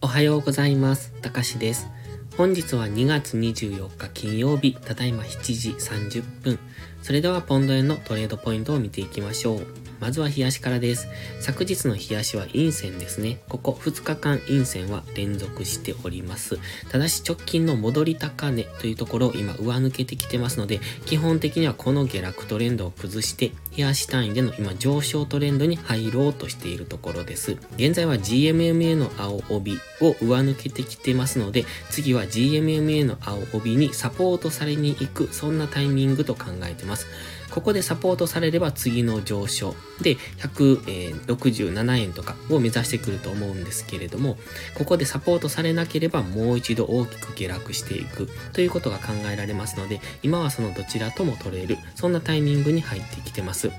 [0.00, 1.12] おはようございます。
[1.22, 1.88] たかしです。
[2.36, 6.60] 本日は2月24日金曜日、ただいま7時30分。
[7.02, 9.66] それではポンド円のトレードポイントを見ていきましょう。
[10.00, 11.08] まずは冷やしからです。
[11.40, 13.40] 昨日の冷やしは陰線ですね。
[13.48, 16.58] ここ2日間陰線は連続しております。
[16.90, 27.56] ただし直近の戻り高値というところを今上抜けてきてますので、基本的にはこの下落トレンドを崩して、冷やし単位での今上昇トレンドに入ろうとしているところです。
[27.76, 37.06] 現在は GMMA の青帯を上抜けてきてますので、次は GMMA の青帯にサポートされに行く、そんなタイミングと考えてます。
[37.50, 44.38] ここでサポートされれば次の上昇で167円とかを目指してくると思うんですけれども、
[44.74, 53.70] ここでサポートされなければもう一度大きく下落していくということが考えられますので、今はそのどちらとも取れる、そんなタイミングに入ってきてます。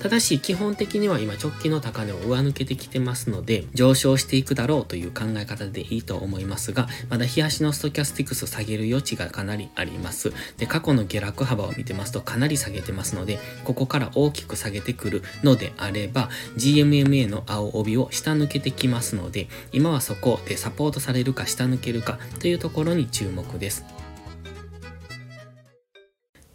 [0.00, 10.32] ただし、基本的には今直近の高値を上抜けてきてますので、上昇していくだろうという考え方でいいと思いますが、まだ日足のストキャスティクス下げる余地がかなりあります。
[10.58, 23.84] で、過去の下落幅を見てますとかなり下げてますので、ここから大きく下げてくるのであれば、GMMA の青帯を下抜けてきますので、今はそこでサポートされるか下抜けるかというところに注目です。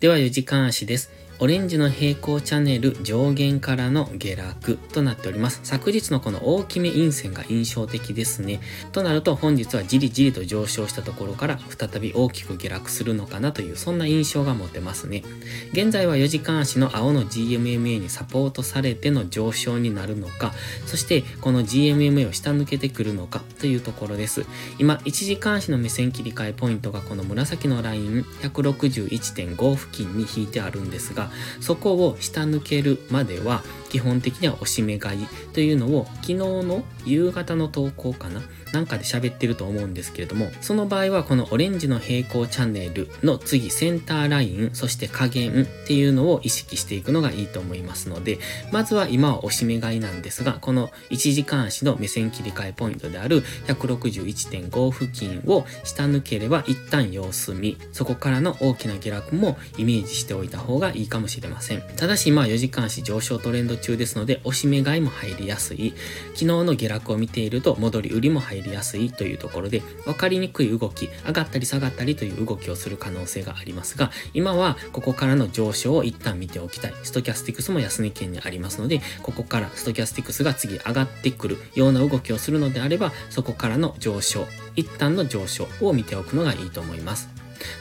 [0.00, 1.23] では4時間足です。
[1.40, 5.58] オレンジの平行チャンネル上限からの下落となっております。
[5.64, 8.60] 昨日のこの大きめ陰線が印象的ですね。
[8.92, 15.24] となると本日はじりじりと上昇したところから再び大きく下落するのかなというそんな印象が持てますね。
[15.72, 20.52] 現在は4時間足の青の GMMA にサポートされての上昇になるのか、
[20.86, 24.46] そしてこの GMMA を下抜けてくるのかというところです。
[24.78, 31.23] 今、1時間足の目線切り替えポイントがこの紫のライン161.5付近に引いてあるんですが、
[31.60, 38.42] そこを下抜けるまでは基本的にはおし目買いというのを昨日の夕方の投稿かな
[38.74, 48.40] なんかで喋ってると思うんですけれども、その場合はこのオレンジの平行チャンネルの次センターライン、そして加減っていうのを意識していくのがいいと思いますので、
[48.72, 61.82] まずは今は押し目買いなんですが、この1時間足の目線切り替えポイントである161.5付近を下抜ければ一旦様子見、そこからの大きな下落もイメージしておいた方がいいかもしれません。
[61.96, 65.94] ただし今は4時間足上昇トレンド中ですので、押し目買いも入りやすい。
[66.34, 76.94] 昨日の下落を見ていると戻り売りも入りやすいというところで、分かりにくい動き、上がったり下がったりという動きをする可能性がありますが、今はここからの上昇を一旦見ておきたい。
[77.02, 87.33] ストキャスティクスも安値圏にありますので、ここからストキャスティクスが次上がってくるような動きをするのであれば、そこからの上昇、一旦の上昇を見ておくのがいいと思います。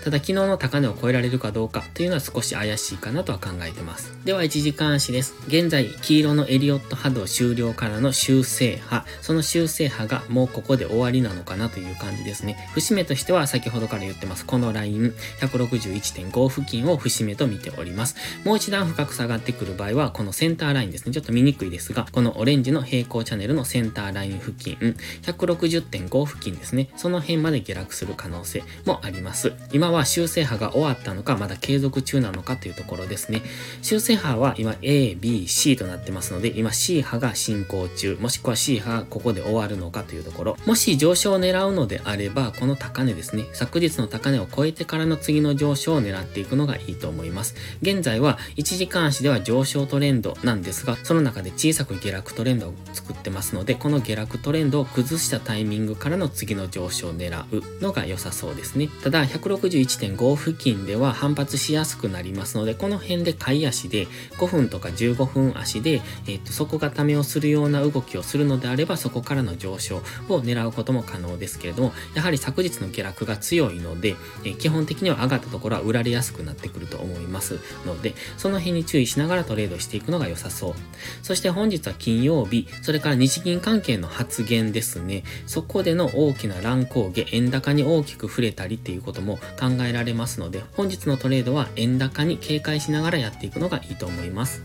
[0.03, 4.11] ただ昨日の高値を超えられるかどうかというのは少し怪しいかなとは考えてます。
[4.25, 5.33] では1時間足です。
[5.47, 12.69] 現在、黄色のエリオット波動終了からの修正波、その修正波がもうここで終わりなのかなという感じですね。
[12.73, 14.45] 節目としては先ほどから言ってます。
[14.45, 18.15] このライン、161.5付近を節目と見ております。
[18.45, 21.11] もう一段深く下がってくる場合は、このセンターラインですね。
[21.11, 26.89] ちょっと見にくいですが、このオレンジの平行チャンネルのセンターライン付近、160.5付近ですね。
[26.95, 29.53] その辺まで下落する可能性もあります。
[29.73, 33.41] 今は修正波が終わったのか、まだ継続中なのかというところですね。
[33.81, 40.57] 修正波は今 A、B、C となってますので、今 C 波が進行中、もしくは C 波がここで終わるのかというところ。
[40.65, 43.45] もし上昇を狙うのであれば、この高値ですね。
[43.53, 47.55] 昨日の高値を超えてからの次の上昇を狙っていくのがいいと思います。
[47.81, 58.89] 現在は1時間足では上昇トレンドなんですが、その中で小さく下落トレンドを作ってますので、この下落トレンドを崩したタイミングからの次の上昇を狙うのが良さそうですね。
[59.03, 59.25] ただ、
[59.67, 64.07] 61.5付近では反発しやすくなりますので、この辺で買い足で
[64.37, 70.01] 5分とか15分足で、えっと、底固めをするような動きをするのであれば、そこからの上昇を
[70.39, 80.73] 狙うことも可能ですけれども、やはり昨日の下落が強いので、え基本的には上がったところは売られやすくなってくると思いますので、その辺に注意しながらトレードしていくのが良さそう。
[81.21, 85.23] そして本日は金曜日、それから日銀関係の発言ですね。
[85.47, 94.63] そこでの大きな乱高下、円高に大きく触れたりっていうことも考えられますので、本日のトレードは円高に警戒しながらやっていくのがいいと思います。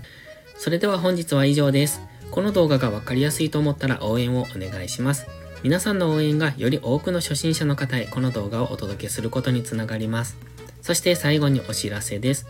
[0.57, 2.01] それでは本日は以上です。
[2.31, 5.27] この動画がわかりやすいと思ったら応援をお願いします。
[5.63, 10.37] 皆さんの応援がより多くの初心者の方へこの動画をお届けすることにつながります。
[10.83, 12.47] そして最後にお知らせです。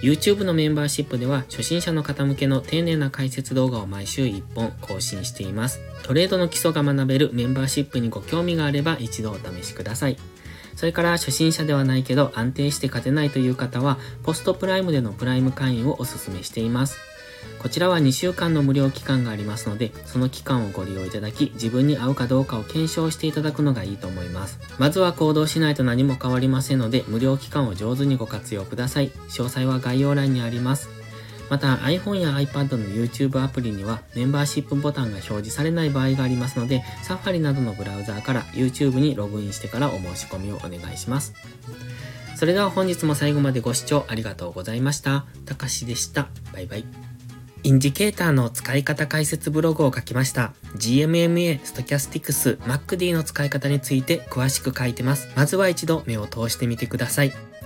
[0.00, 5.80] YouTube のメンバーシップでは初心者の方向けの丁寧な解説動画を毎週1本更新しています。
[6.02, 10.16] トレードの基礎が学べるメンバーシップにご興味があれば一度お試しください。
[10.76, 16.98] それから初心者ではないけど安定して勝てないという方は、ポストプライムでのプライム会員をお勧めしています。
[17.58, 24.58] こちらは2週間の無料期間がありますので、その期間をご利用いただき、自分に合うかどうかを検証していただくのがいいと思います。
[24.78, 29.10] まずは行動しないと何も変わりませんので、無料期間を上手にご活用ください。
[29.28, 31.01] 詳細は概要欄にあります。
[31.52, 41.34] また iPhone や iPad の YouTube アプリにはメンバーシップボタンが表示されない場合がありますので、サファリなどのブラウザーから YouTube にログインしてからお申し込みをお願いします。
[42.36, 45.26] それでは本日も最後までご視聴ありがとうございました。
[45.44, 46.28] たかしでした。
[46.54, 46.86] バイバイ。
[47.64, 50.54] インジケーターの使い方解説ブログを書きました。
[50.76, 55.28] GMMA、Stochastics、MacD の使い方について詳しく書いてます。
[55.36, 57.51] まずは一度目を通してみてください。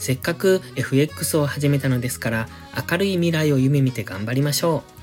[0.00, 2.48] せっかく FX を始めたのですから
[2.90, 4.99] 明るい未来を夢見て頑張りましょう。